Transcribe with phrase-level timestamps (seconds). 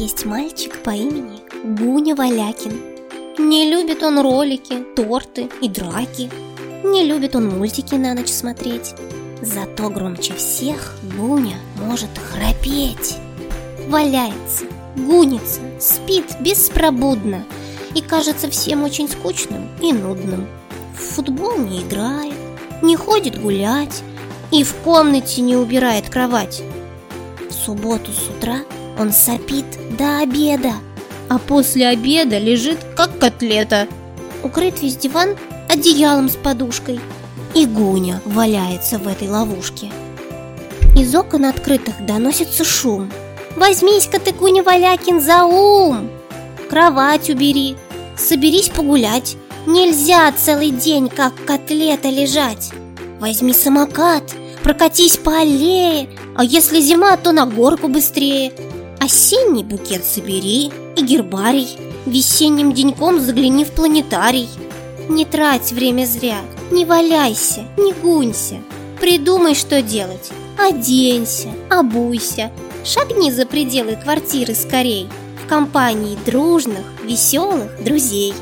[0.00, 2.80] есть мальчик по имени Гуня Валякин.
[3.38, 6.30] Не любит он ролики, торты и драки.
[6.82, 8.94] Не любит он мультики на ночь смотреть.
[9.42, 13.18] Зато громче всех Гуня может храпеть.
[13.88, 14.64] Валяется,
[14.96, 17.44] гунится, спит беспробудно
[17.94, 20.48] и кажется всем очень скучным и нудным.
[20.98, 22.34] В футбол не играет,
[22.80, 24.02] не ходит гулять
[24.50, 26.62] и в комнате не убирает кровать.
[27.50, 28.60] В субботу с утра
[29.00, 29.64] он сопит
[29.96, 30.74] до обеда,
[31.30, 33.88] а после обеда лежит как котлета.
[34.42, 35.36] Укрыт весь диван
[35.70, 37.00] одеялом с подушкой,
[37.54, 39.90] и Гуня валяется в этой ловушке.
[40.94, 43.10] Из окон открытых доносится шум.
[43.56, 46.10] Возьмись-ка ты, Гуня Валякин, за ум!
[46.68, 47.76] Кровать убери,
[48.18, 49.36] соберись погулять.
[49.66, 52.70] Нельзя целый день, как котлета, лежать.
[53.18, 54.24] Возьми самокат,
[54.62, 58.52] прокатись по аллее, а если зима, то на горку быстрее.
[59.00, 64.48] Осенний букет собери и гербарий, весенним деньком загляни в планетарий.
[65.08, 66.36] Не трать время зря,
[66.70, 68.58] не валяйся, не гунься.
[69.00, 70.30] Придумай, что делать.
[70.58, 72.52] Оденься, обуйся,
[72.84, 75.08] шагни за пределы квартиры скорей
[75.42, 78.34] в компании дружных, веселых друзей.